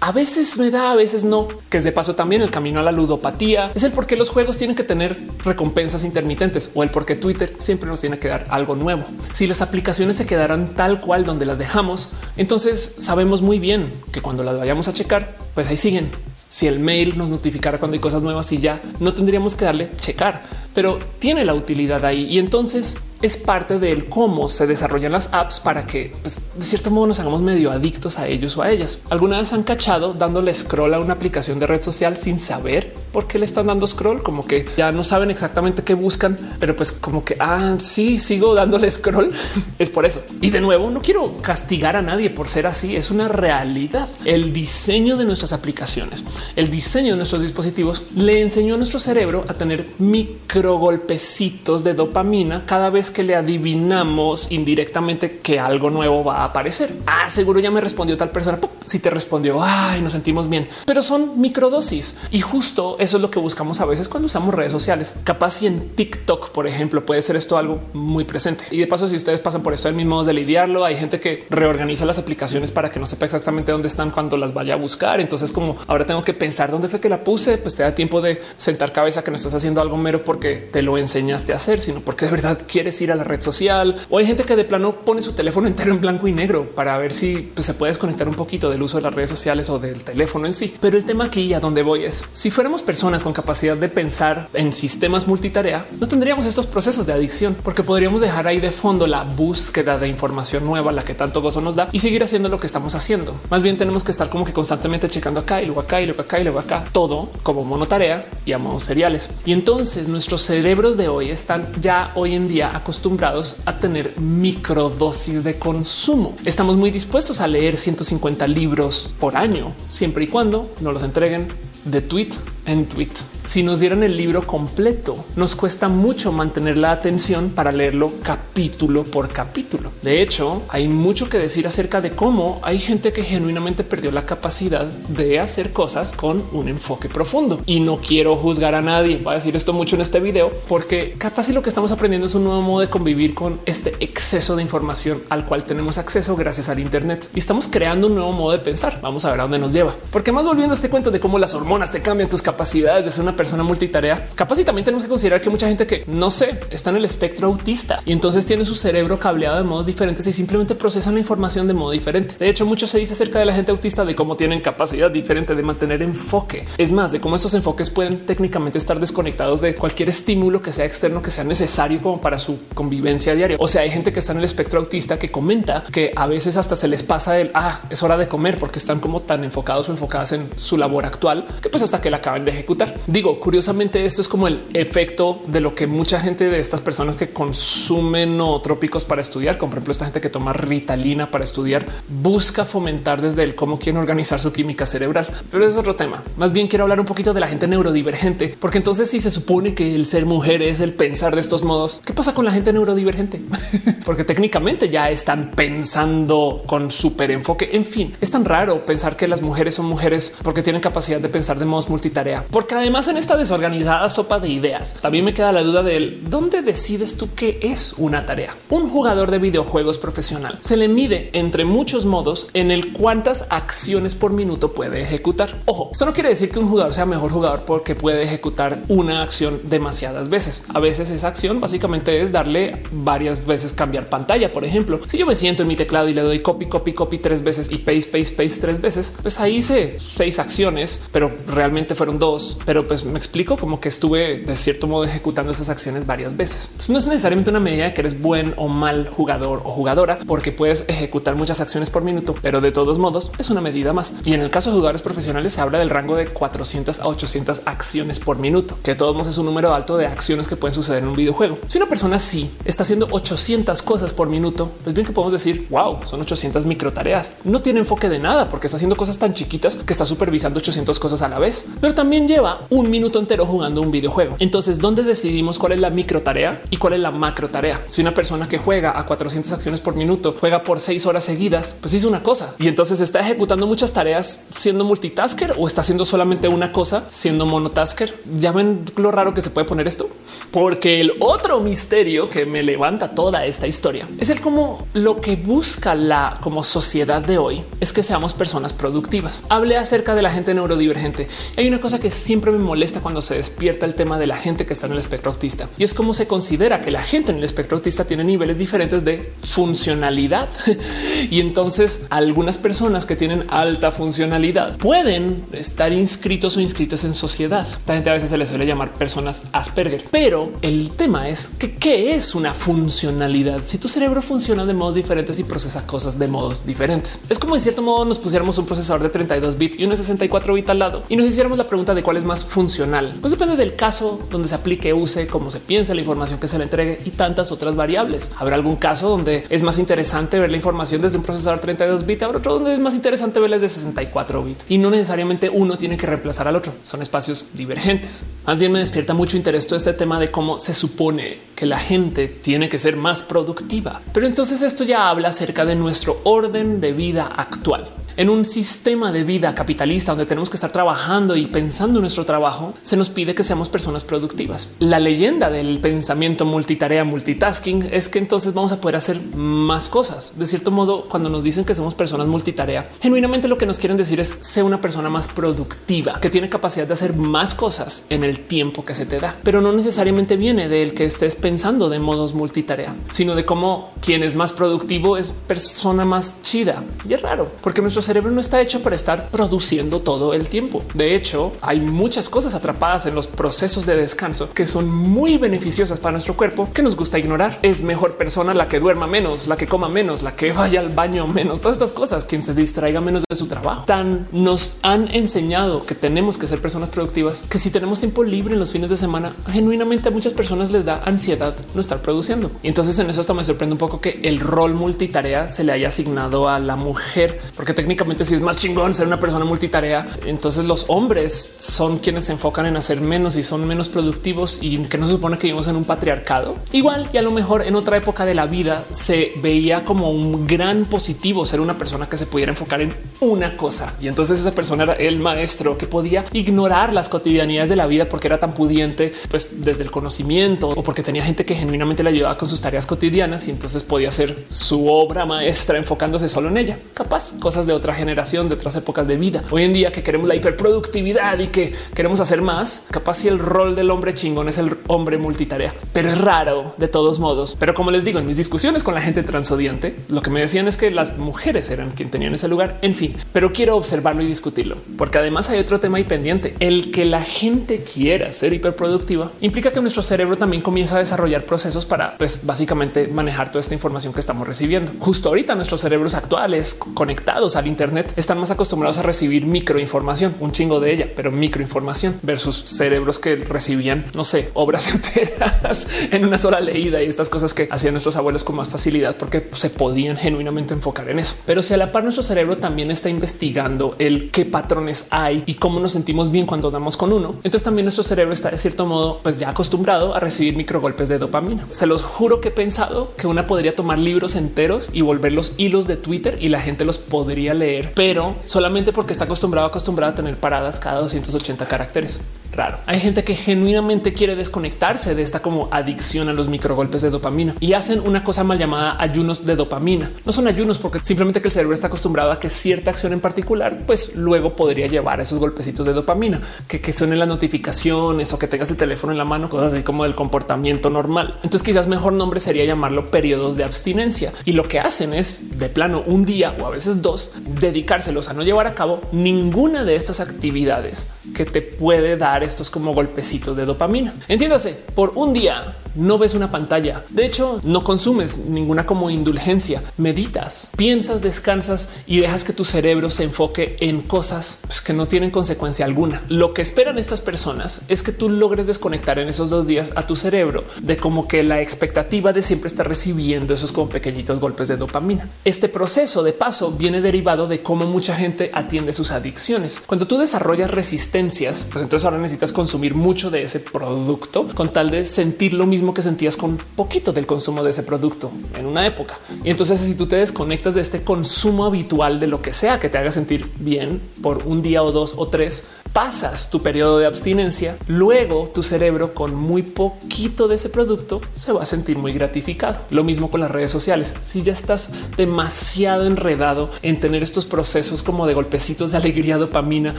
[0.00, 2.82] a veces me da, a veces no, que es de paso también el camino a
[2.82, 3.70] la ludopatía.
[3.74, 7.16] Es el por qué los juegos tienen que tener recompensas intermitentes o el por qué
[7.16, 9.04] Twitter siempre nos tiene que dar algo nuevo.
[9.32, 14.20] Si las aplicaciones se quedaran tal cual donde las dejamos, entonces sabemos muy bien que
[14.20, 16.10] cuando las vayamos a checar, pues ahí siguen.
[16.48, 19.90] Si el mail nos notificara cuando hay cosas nuevas y ya no tendríamos que darle
[20.00, 20.40] checar,
[20.74, 25.60] pero tiene la utilidad ahí y entonces es parte del cómo se desarrollan las apps
[25.60, 29.00] para que pues, de cierto modo nos hagamos medio adictos a ellos o a ellas.
[29.10, 33.26] Alguna vez han cachado dándole scroll a una aplicación de red social sin saber por
[33.26, 36.92] qué le están dando scroll, como que ya no saben exactamente qué buscan, pero pues
[36.92, 39.30] como que ah, sí, sigo dándole scroll.
[39.78, 40.22] es por eso.
[40.42, 42.94] Y de nuevo, no quiero castigar a nadie por ser así.
[42.94, 44.06] Es una realidad.
[44.26, 46.24] El diseño de nuestras aplicaciones,
[46.56, 51.94] el diseño de nuestros dispositivos le enseñó a nuestro cerebro a tener micro golpecitos de
[51.94, 56.94] dopamina cada vez que le adivinamos indirectamente que algo nuevo va a aparecer.
[57.06, 58.58] Ah, seguro ya me respondió tal persona.
[58.84, 63.30] Si te respondió, ay, nos sentimos bien, pero son microdosis y justo eso es lo
[63.30, 65.14] que buscamos a veces cuando usamos redes sociales.
[65.22, 68.64] Capaz si en TikTok, por ejemplo, puede ser esto algo muy presente.
[68.72, 70.84] Y de paso, si ustedes pasan por esto, hay mismo de lidiarlo.
[70.84, 74.52] Hay gente que reorganiza las aplicaciones para que no sepa exactamente dónde están cuando las
[74.52, 75.20] vaya a buscar.
[75.20, 78.20] Entonces, como ahora tengo que pensar dónde fue que la puse, pues te da tiempo
[78.20, 81.78] de sentar cabeza que no estás haciendo algo mero porque te lo enseñaste a hacer,
[81.78, 84.04] sino porque de verdad quieres ir a la red social.
[84.10, 86.98] O hay gente que de plano pone su teléfono entero en blanco y negro para
[86.98, 89.78] ver si pues, se puede desconectar un poquito del uso de las redes sociales o
[89.78, 90.74] del teléfono en sí.
[90.80, 94.48] Pero el tema aquí a donde voy es si fuéramos personas con capacidad de pensar
[94.54, 99.06] en sistemas multitarea, no tendríamos estos procesos de adicción porque podríamos dejar ahí de fondo
[99.06, 102.58] la búsqueda de información nueva, la que tanto gozo nos da y seguir haciendo lo
[102.58, 103.38] que estamos haciendo.
[103.50, 106.22] Más bien tenemos que estar como que constantemente checando acá y luego acá y luego
[106.22, 109.28] acá y luego acá todo como monotarea y a modos seriales.
[109.44, 115.44] Y entonces nuestros cerebros de hoy están ya hoy en día acostumbrados a tener microdosis
[115.44, 116.34] de consumo.
[116.46, 121.46] Estamos muy dispuestos a leer 150 libros por año, siempre y cuando no los entreguen
[121.84, 122.30] de tweet
[122.66, 123.10] en tweet.
[123.44, 129.04] Si nos dieran el libro completo, nos cuesta mucho mantener la atención para leerlo capítulo
[129.04, 129.92] por capítulo.
[130.02, 134.26] De hecho, hay mucho que decir acerca de cómo hay gente que genuinamente perdió la
[134.26, 137.62] capacidad de hacer cosas con un enfoque profundo.
[137.66, 139.18] Y no quiero juzgar a nadie.
[139.18, 142.26] Voy a decir esto mucho en este video porque capaz y lo que estamos aprendiendo
[142.26, 146.34] es un nuevo modo de convivir con este exceso de información al cual tenemos acceso
[146.34, 148.98] gracias al Internet y estamos creando un nuevo modo de pensar.
[149.02, 149.94] Vamos a ver a dónde nos lleva.
[150.10, 153.04] Porque más volviendo a este cuento de cómo las hormonas te cambian tus capacidades capacidades
[153.04, 156.04] de ser una persona multitarea, capaz y también tenemos que considerar que mucha gente que
[156.06, 159.84] no sé, está en el espectro autista y entonces tiene su cerebro cableado de modos
[159.84, 162.34] diferentes y simplemente procesan la información de modo diferente.
[162.38, 165.54] De hecho, mucho se dice acerca de la gente autista de cómo tienen capacidad diferente
[165.54, 166.64] de mantener enfoque.
[166.78, 170.86] Es más, de cómo estos enfoques pueden técnicamente estar desconectados de cualquier estímulo que sea
[170.86, 173.58] externo, que sea necesario como para su convivencia diaria.
[173.60, 176.56] O sea, hay gente que está en el espectro autista que comenta que a veces
[176.56, 179.90] hasta se les pasa el ah, es hora de comer porque están como tan enfocados
[179.90, 182.96] o enfocadas en su labor actual que pues hasta que la acaben de ejecutar.
[183.06, 187.16] Digo, curiosamente, esto es como el efecto de lo que mucha gente de estas personas
[187.16, 191.86] que consumen trópicos para estudiar, como por ejemplo esta gente que toma ritalina para estudiar,
[192.08, 195.26] busca fomentar desde el cómo quieren organizar su química cerebral.
[195.50, 196.22] Pero es otro tema.
[196.36, 199.74] Más bien quiero hablar un poquito de la gente neurodivergente, porque entonces si se supone
[199.74, 202.72] que el ser mujer es el pensar de estos modos, ¿qué pasa con la gente
[202.72, 203.40] neurodivergente?
[204.04, 207.70] porque técnicamente ya están pensando con súper enfoque.
[207.72, 211.28] En fin, es tan raro pensar que las mujeres son mujeres porque tienen capacidad de
[211.28, 215.52] pensar de modos multitarea, porque además en esta desorganizada sopa de ideas también me queda
[215.52, 218.56] la duda de dónde decides tú qué es una tarea.
[218.70, 224.14] Un jugador de videojuegos profesional se le mide entre muchos modos en el cuántas acciones
[224.14, 225.62] por minuto puede ejecutar.
[225.66, 229.22] Ojo, eso no quiere decir que un jugador sea mejor jugador porque puede ejecutar una
[229.22, 230.64] acción demasiadas veces.
[230.72, 234.52] A veces esa acción básicamente es darle varias veces cambiar pantalla.
[234.52, 237.18] Por ejemplo, si yo me siento en mi teclado y le doy copy, copy, copy
[237.18, 241.94] tres veces y paste, paste, paste tres veces, pues ahí hice seis acciones, pero realmente
[241.94, 242.58] fueron dos.
[242.64, 246.70] Pero pues me explico como que estuve de cierto modo ejecutando esas acciones varias veces.
[246.88, 250.52] no es necesariamente una medida de que eres buen o mal jugador o jugadora, porque
[250.52, 254.14] puedes ejecutar muchas acciones por minuto, pero de todos modos es una medida más.
[254.24, 257.62] Y en el caso de jugadores profesionales se habla del rango de 400 a 800
[257.66, 260.74] acciones por minuto, que de todos modos es un número alto de acciones que pueden
[260.74, 261.58] suceder en un videojuego.
[261.68, 265.66] Si una persona sí está haciendo 800 cosas por minuto, pues bien que podemos decir,
[265.70, 267.32] wow, son 800 micro tareas.
[267.44, 270.98] No tiene enfoque de nada porque está haciendo cosas tan chiquitas que está supervisando 800
[270.98, 274.36] cosas a la vez, pero también lleva un minuto entero jugando un videojuego.
[274.38, 277.84] Entonces, ¿dónde decidimos cuál es la micro tarea y cuál es la macro tarea?
[277.88, 281.76] Si una persona que juega a 400 acciones por minuto juega por seis horas seguidas,
[281.80, 286.04] pues hizo una cosa y entonces está ejecutando muchas tareas siendo multitasker o está haciendo
[286.04, 288.14] solamente una cosa siendo monotasker.
[288.38, 290.08] Ya ven lo raro que se puede poner esto,
[290.50, 295.36] porque el otro misterio que me levanta toda esta historia es el cómo lo que
[295.36, 299.42] busca la como sociedad de hoy es que seamos personas productivas.
[299.48, 301.28] Hablé acerca de la gente neurodivergente.
[301.56, 304.66] Hay una cosa que siempre me molesta cuando se despierta el tema de la gente
[304.66, 307.38] que está en el espectro autista y es cómo se considera que la gente en
[307.38, 310.48] el espectro autista tiene niveles diferentes de funcionalidad.
[311.30, 317.66] y entonces algunas personas que tienen alta funcionalidad pueden estar inscritos o inscritas en sociedad.
[317.76, 321.74] Esta gente a veces se les suele llamar personas Asperger, pero el tema es que
[321.74, 323.62] qué es una funcionalidad.
[323.62, 327.54] Si tu cerebro funciona de modos diferentes y procesa cosas de modos diferentes, es como
[327.54, 330.70] en cierto modo nos pusiéramos un procesador de 32 bits y uno de 64 bits
[330.70, 333.14] al lado y nos hiciéramos la pregunta de cuál es más funcional.
[333.20, 336.58] Pues depende del caso donde se aplique, use, cómo se piensa la información que se
[336.58, 338.32] le entregue y tantas otras variables.
[338.36, 342.22] Habrá algún caso donde es más interesante ver la información desde un procesador 32 bits,
[342.22, 345.96] habrá otro donde es más interesante verles de 64 bits y no necesariamente uno tiene
[345.96, 346.74] que reemplazar al otro.
[346.82, 348.24] Son espacios divergentes.
[348.46, 351.78] Más bien me despierta mucho interés todo este tema de cómo se supone que la
[351.78, 354.00] gente tiene que ser más productiva.
[354.12, 359.12] Pero entonces esto ya habla acerca de nuestro orden de vida actual en un sistema
[359.12, 363.10] de vida capitalista donde tenemos que estar trabajando y pensando en nuestro trabajo, se nos
[363.10, 364.70] pide que seamos personas productivas.
[364.78, 370.38] La leyenda del pensamiento multitarea, multitasking, es que entonces vamos a poder hacer más cosas.
[370.38, 373.96] De cierto modo, cuando nos dicen que somos personas multitarea, genuinamente lo que nos quieren
[373.96, 378.24] decir es ser una persona más productiva, que tiene capacidad de hacer más cosas en
[378.24, 381.98] el tiempo que se te da, pero no necesariamente viene del que estés pensando de
[381.98, 386.82] modos multitarea, sino de cómo quien es más productivo es persona más chida.
[387.08, 390.82] Y es raro porque nuestros cerebro no está hecho para estar produciendo todo el tiempo.
[390.94, 396.00] De hecho, hay muchas cosas atrapadas en los procesos de descanso que son muy beneficiosas
[396.00, 397.58] para nuestro cuerpo que nos gusta ignorar.
[397.62, 400.90] Es mejor persona la que duerma menos, la que coma menos, la que vaya al
[400.90, 403.84] baño menos, todas estas cosas, quien se distraiga menos de su trabajo.
[403.84, 408.54] Tan nos han enseñado que tenemos que ser personas productivas que si tenemos tiempo libre
[408.54, 412.50] en los fines de semana, genuinamente a muchas personas les da ansiedad no estar produciendo.
[412.62, 415.72] Y entonces en eso hasta me sorprende un poco que el rol multitarea se le
[415.72, 420.06] haya asignado a la mujer, porque técnicamente si es más chingón ser una persona multitarea,
[420.26, 424.78] entonces los hombres son quienes se enfocan en hacer menos y son menos productivos y
[424.84, 426.56] que no se supone que vivimos en un patriarcado.
[426.72, 430.46] Igual y a lo mejor en otra época de la vida se veía como un
[430.46, 433.94] gran positivo ser una persona que se pudiera enfocar en una cosa.
[434.00, 438.08] Y entonces esa persona era el maestro que podía ignorar las cotidianidades de la vida
[438.08, 442.10] porque era tan pudiente, pues desde el conocimiento o porque tenía gente que genuinamente le
[442.10, 446.56] ayudaba con sus tareas cotidianas y entonces podía hacer su obra maestra enfocándose solo en
[446.56, 446.78] ella.
[446.94, 449.44] Capaz cosas de otra otra generación, de otras épocas de vida.
[449.48, 453.38] Hoy en día que queremos la hiperproductividad y que queremos hacer más, capaz si el
[453.38, 457.56] rol del hombre chingón es el hombre multitarea, pero es raro de todos modos.
[457.60, 460.66] Pero como les digo, en mis discusiones con la gente transodiante, lo que me decían
[460.66, 462.76] es que las mujeres eran quien tenían ese lugar.
[462.82, 466.56] En fin, pero quiero observarlo y discutirlo, porque además hay otro tema ahí pendiente.
[466.58, 471.44] El que la gente quiera ser hiperproductiva implica que nuestro cerebro también comienza a desarrollar
[471.44, 474.90] procesos para, pues básicamente manejar toda esta información que estamos recibiendo.
[474.98, 480.50] Justo ahorita nuestros cerebros actuales conectados al Internet están más acostumbrados a recibir microinformación, un
[480.50, 486.38] chingo de ella, pero microinformación versus cerebros que recibían, no sé, obras enteras en una
[486.38, 490.16] sola leída y estas cosas que hacían nuestros abuelos con más facilidad porque se podían
[490.16, 491.34] genuinamente enfocar en eso.
[491.44, 495.56] Pero si a la par nuestro cerebro también está investigando el qué patrones hay y
[495.56, 498.86] cómo nos sentimos bien cuando damos con uno, entonces también nuestro cerebro está de cierto
[498.86, 501.66] modo pues ya acostumbrado a recibir microgolpes de dopamina.
[501.68, 505.52] Se los juro que he pensado que una podría tomar libros enteros y volver los
[505.58, 510.12] hilos de Twitter y la gente los podría leer, pero solamente porque está acostumbrado, acostumbrado
[510.12, 512.20] a tener paradas cada 280 caracteres.
[512.52, 512.78] Raro.
[512.86, 517.54] Hay gente que genuinamente quiere desconectarse de esta como adicción a los microgolpes de dopamina
[517.60, 520.10] y hacen una cosa mal llamada ayunos de dopamina.
[520.24, 523.20] No son ayunos porque simplemente que el cerebro está acostumbrado a que cierta acción en
[523.20, 527.28] particular, pues luego podría llevar a esos golpecitos de dopamina que, que son en las
[527.28, 531.34] notificaciones o que tengas el teléfono en la mano, cosas así como del comportamiento normal.
[531.42, 535.68] Entonces quizás mejor nombre sería llamarlo periodos de abstinencia y lo que hacen es de
[535.68, 539.96] plano un día o a veces dos dedicárselos a no llevar a cabo ninguna de
[539.96, 544.12] estas actividades que te puede dar estos como golpecitos de dopamina.
[544.28, 547.04] Entiéndase, por un día no ves una pantalla.
[547.10, 549.82] De hecho, no consumes ninguna como indulgencia.
[549.96, 555.08] Meditas, piensas, descansas y dejas que tu cerebro se enfoque en cosas pues, que no
[555.08, 556.22] tienen consecuencia alguna.
[556.28, 560.06] Lo que esperan estas personas es que tú logres desconectar en esos dos días a
[560.06, 564.68] tu cerebro de como que la expectativa de siempre estar recibiendo esos como pequeñitos golpes
[564.68, 565.28] de dopamina.
[565.44, 569.82] Este proceso de paso viene derivado de cómo mucha gente atiende sus adicciones.
[569.86, 574.90] Cuando tú desarrollas resistencias, pues entonces ahora necesitas consumir mucho de ese producto con tal
[574.90, 578.86] de sentir lo mismo que sentías con poquito del consumo de ese producto en una
[578.86, 579.18] época.
[579.44, 582.88] Y entonces si tú te desconectas de este consumo habitual de lo que sea que
[582.88, 587.06] te haga sentir bien por un día o dos o tres, pasas tu periodo de
[587.06, 592.12] abstinencia, luego tu cerebro con muy poquito de ese producto se va a sentir muy
[592.12, 592.78] gratificado.
[592.90, 594.14] Lo mismo con las redes sociales.
[594.20, 599.94] Si ya estás demasiado enredado en tener estos procesos como de golpecitos de alegría, dopamina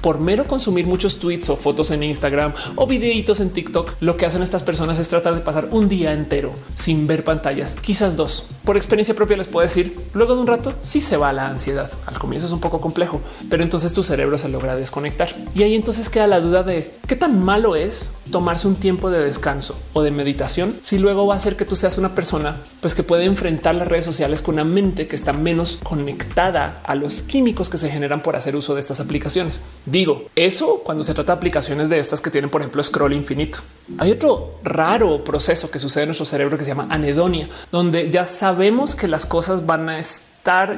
[0.00, 4.26] por mero consumir muchos tweets o fotos en Instagram o videitos en TikTok, lo que
[4.26, 8.48] hacen estas personas es tratar de pasar un día entero sin ver pantallas, quizás dos.
[8.64, 11.90] Por experiencia propia les puedo decir, luego de un rato sí se va la ansiedad.
[12.06, 15.28] Al comienzo es un poco complejo, pero entonces tu cerebro se logra desconectar.
[15.54, 19.24] Y ahí entonces queda la duda de qué tan malo es tomarse un tiempo de
[19.24, 22.96] descanso o de meditación si luego va a hacer que tú seas una persona pues
[22.96, 27.22] que puede enfrentar las redes sociales con una mente que está menos conectada a los
[27.22, 29.60] químicos que se generan por hacer uso de estas aplicaciones.
[29.86, 33.60] Digo eso cuando se trata de aplicaciones de estas que tienen, por ejemplo, scroll infinito.
[33.98, 38.26] Hay otro raro proceso que sucede en nuestro cerebro que se llama anedonia, donde ya
[38.26, 40.31] sabemos que las cosas van a estar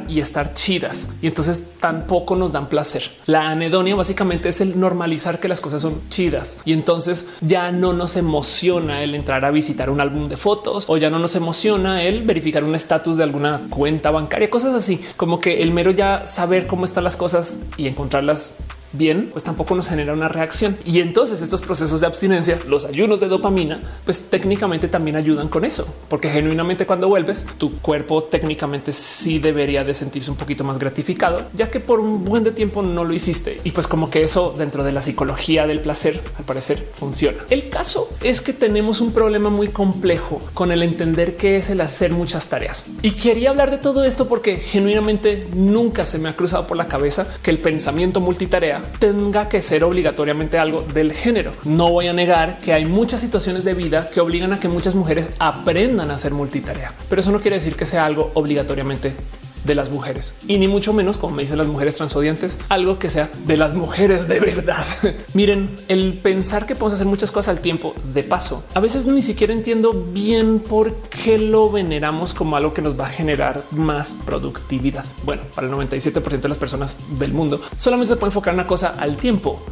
[0.09, 1.15] y estar chidas.
[1.23, 3.11] Y entonces tampoco nos dan placer.
[3.25, 6.59] La anedonia básicamente es el normalizar que las cosas son chidas.
[6.67, 10.99] Y entonces ya no nos emociona el entrar a visitar un álbum de fotos o
[10.99, 15.01] ya no nos emociona el verificar un estatus de alguna cuenta bancaria, cosas así.
[15.17, 18.57] Como que el mero ya saber cómo están las cosas y encontrarlas
[18.97, 20.77] bien, pues tampoco nos genera una reacción.
[20.85, 25.65] Y entonces estos procesos de abstinencia, los ayunos de dopamina, pues técnicamente también ayudan con
[25.65, 30.79] eso, porque genuinamente cuando vuelves, tu cuerpo técnicamente sí debería de sentirse un poquito más
[30.79, 33.57] gratificado, ya que por un buen de tiempo no lo hiciste.
[33.65, 37.45] Y pues como que eso dentro de la psicología del placer, al parecer funciona.
[37.51, 41.81] El caso es que tenemos un problema muy complejo con el entender qué es el
[41.81, 42.87] hacer muchas tareas.
[43.03, 46.89] Y quería hablar de todo esto porque genuinamente nunca se me ha cruzado por la
[46.89, 51.53] cabeza que el pensamiento multitarea tenga que ser obligatoriamente algo del género.
[51.65, 54.95] No voy a negar que hay muchas situaciones de vida que obligan a que muchas
[54.95, 59.15] mujeres aprendan a hacer multitarea, pero eso no quiere decir que sea algo obligatoriamente
[59.65, 63.11] de las mujeres y ni mucho menos, como me dicen las mujeres transodiantes, algo que
[63.11, 64.85] sea de las mujeres de verdad.
[65.35, 69.23] Miren, el pensar que podemos hacer muchas cosas al tiempo de paso, a veces ni
[69.23, 74.17] siquiera entiendo bien por qué lo veneramos como algo que nos va a generar más
[74.25, 75.05] productividad.
[75.25, 78.95] Bueno, para el 97% de las personas del mundo solamente se puede enfocar una cosa
[78.99, 79.65] al tiempo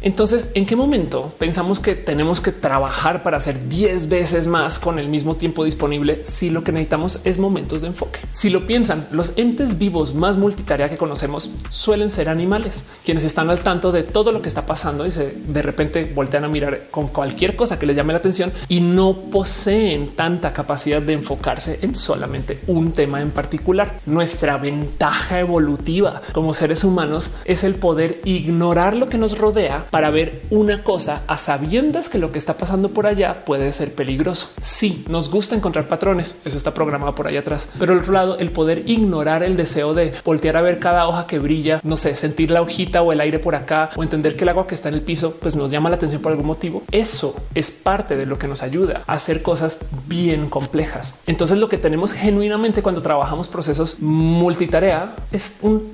[0.00, 4.98] Entonces, ¿en qué momento pensamos que tenemos que trabajar para hacer 10 veces más con
[4.98, 8.18] el mismo tiempo disponible si lo que necesitamos es momentos de enfoque?
[8.32, 13.50] Si lo piensan, los entes vivos más multitarea que conocemos suelen ser animales, quienes están
[13.50, 16.88] al tanto de todo lo que está pasando y se de repente voltean a mirar
[16.90, 21.78] con cualquier cosa que les llame la atención y no poseen tanta capacidad de enfocarse
[21.82, 24.00] en solamente un tema en particular.
[24.06, 30.10] Nuestra ventaja evolutiva como seres humanos es el poder ignorar lo que nos rodea para
[30.10, 34.50] ver una cosa a sabiendas que lo que está pasando por allá puede ser peligroso.
[34.60, 38.38] Sí, nos gusta encontrar patrones, eso está programado por allá atrás, pero al otro lado
[38.38, 42.14] el poder ignorar el deseo de voltear a ver cada hoja que brilla, no sé,
[42.14, 44.88] sentir la hojita o el aire por acá o entender que el agua que está
[44.88, 46.82] en el piso pues nos llama la atención por algún motivo.
[46.90, 51.14] Eso es parte de lo que nos ayuda a hacer cosas bien complejas.
[51.26, 55.92] Entonces lo que tenemos genuinamente cuando trabajamos procesos multitarea es un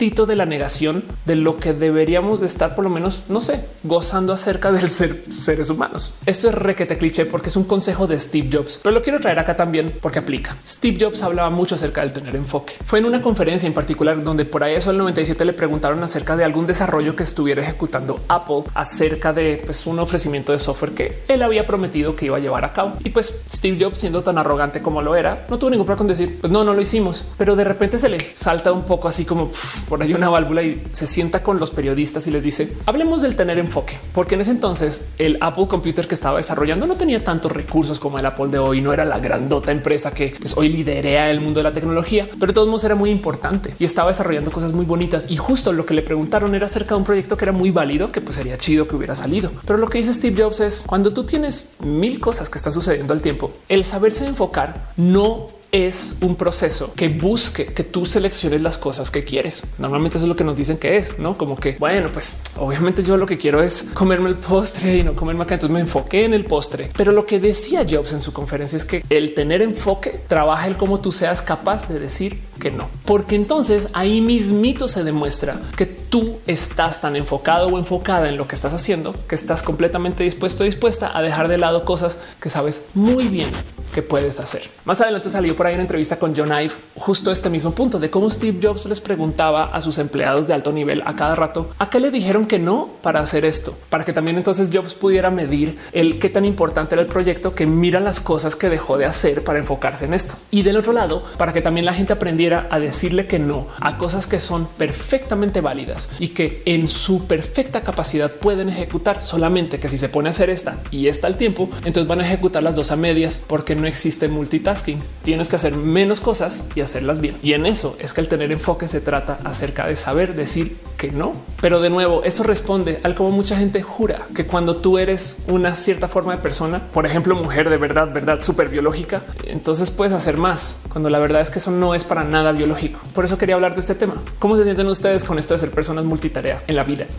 [0.00, 3.66] tantito de la negación de lo que deberíamos de estar por lo menos, no sé,
[3.84, 6.14] gozando acerca del ser seres humanos.
[6.24, 9.38] Esto es requete cliché porque es un consejo de Steve Jobs, pero lo quiero traer
[9.38, 10.56] acá también porque aplica.
[10.66, 12.72] Steve Jobs hablaba mucho acerca del tener enfoque.
[12.86, 16.34] Fue en una conferencia en particular donde por ahí eso el 97 le preguntaron acerca
[16.34, 21.24] de algún desarrollo que estuviera ejecutando Apple acerca de pues, un ofrecimiento de software que
[21.28, 22.94] él había prometido que iba a llevar a cabo.
[23.04, 26.06] Y pues Steve Jobs, siendo tan arrogante como lo era, no tuvo ningún problema con
[26.06, 27.26] decir, pues no, no lo hicimos.
[27.36, 29.50] Pero de repente se le salta un poco así como
[29.90, 33.34] por ahí una válvula y se sienta con los periodistas y les dice, hablemos del
[33.34, 37.50] tener enfoque, porque en ese entonces el Apple Computer que estaba desarrollando no tenía tantos
[37.50, 41.28] recursos como el Apple de hoy, no era la grandota empresa que pues, hoy liderea
[41.32, 44.52] el mundo de la tecnología, pero de todos modos era muy importante y estaba desarrollando
[44.52, 45.28] cosas muy bonitas.
[45.28, 48.12] Y justo lo que le preguntaron era acerca de un proyecto que era muy válido,
[48.12, 49.50] que pues sería chido que hubiera salido.
[49.66, 53.12] Pero lo que dice Steve Jobs es cuando tú tienes mil cosas que están sucediendo
[53.12, 58.78] al tiempo, el saberse enfocar no es un proceso que busque que tú selecciones las
[58.78, 59.62] cosas que quieres.
[59.80, 63.02] Normalmente eso es lo que nos dicen que es, no como que bueno, pues obviamente
[63.02, 65.54] yo lo que quiero es comerme el postre y no comerme acá.
[65.54, 66.90] Entonces me enfoqué en el postre.
[66.96, 70.76] Pero lo que decía Jobs en su conferencia es que el tener enfoque trabaja el
[70.76, 75.86] cómo tú seas capaz de decir que no, porque entonces ahí mismito se demuestra que
[75.86, 80.64] tú estás tan enfocado o enfocada en lo que estás haciendo que estás completamente dispuesto,
[80.64, 83.48] dispuesta a dejar de lado cosas que sabes muy bien
[83.94, 84.62] que puedes hacer.
[84.84, 88.10] Más adelante salió por ahí una entrevista con John Ive, justo este mismo punto de
[88.10, 91.90] cómo Steve Jobs les preguntaba a sus empleados de alto nivel a cada rato a
[91.90, 95.78] qué le dijeron que no para hacer esto, para que también entonces Jobs pudiera medir
[95.92, 99.44] el qué tan importante era el proyecto que mira las cosas que dejó de hacer
[99.44, 100.34] para enfocarse en esto.
[100.50, 103.98] Y del otro lado, para que también la gente aprendiera a decirle que no a
[103.98, 109.88] cosas que son perfectamente válidas y que en su perfecta capacidad pueden ejecutar solamente que
[109.88, 112.74] si se pone a hacer esta y está al tiempo, entonces van a ejecutar las
[112.74, 114.98] dos a medias porque no existe multitasking.
[115.22, 117.36] Tienes que hacer menos cosas y hacerlas bien.
[117.42, 121.12] Y en eso es que el tener enfoque se trata acerca de saber decir que
[121.12, 121.32] no.
[121.60, 125.74] Pero de nuevo, eso responde al como mucha gente jura que cuando tú eres una
[125.74, 130.38] cierta forma de persona, por ejemplo, mujer de verdad, verdad súper biológica, entonces puedes hacer
[130.38, 133.00] más cuando la verdad es que eso no es para nada biológico.
[133.12, 134.14] Por eso quería hablar de este tema.
[134.38, 137.04] ¿Cómo se sienten ustedes con esto de ser personas multitarea en la vida?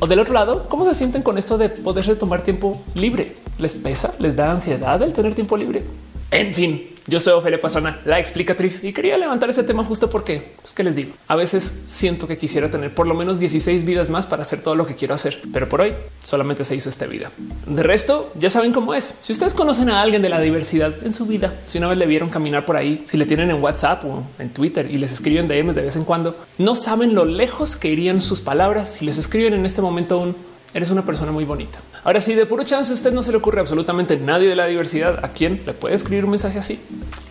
[0.00, 3.34] O del otro lado, ¿cómo se sienten con esto de poderse tomar tiempo libre?
[3.58, 4.14] ¿Les pesa?
[4.20, 5.82] ¿Les da ansiedad el tener tiempo libre?
[6.30, 10.34] En fin, yo soy Ophelia Pastrana, la explicatriz, y quería levantar ese tema justo porque,
[10.34, 13.84] es pues, que les digo, a veces siento que quisiera tener por lo menos 16
[13.84, 16.90] vidas más para hacer todo lo que quiero hacer, pero por hoy solamente se hizo
[16.90, 17.30] esta vida.
[17.66, 19.18] De resto, ya saben cómo es.
[19.22, 22.06] Si ustedes conocen a alguien de la diversidad en su vida, si una vez le
[22.06, 25.48] vieron caminar por ahí, si le tienen en WhatsApp o en Twitter y les escriben
[25.48, 29.16] DMs de vez en cuando, no saben lo lejos que irían sus palabras si les
[29.16, 30.47] escriben en este momento un
[30.78, 31.80] eres una persona muy bonita.
[32.04, 35.24] Ahora sí, de puro chance usted no se le ocurre absolutamente nadie de la diversidad
[35.24, 36.80] a quien le puede escribir un mensaje así.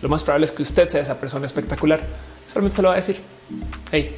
[0.02, 2.00] Lo más probable es que usted sea esa persona espectacular.
[2.46, 3.16] Solamente se lo va a decir.
[3.90, 4.14] Hey,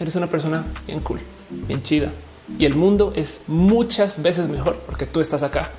[0.00, 2.10] eres una persona bien cool, bien chida.
[2.58, 5.70] Y el mundo es muchas veces mejor porque tú estás acá.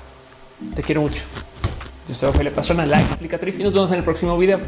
[0.74, 1.22] Te quiero mucho.
[2.06, 4.60] Yo soy Ophelia Pastrana, la explicatriz y nos vemos en el próximo video.